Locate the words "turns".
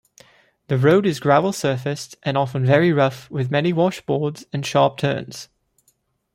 4.97-5.47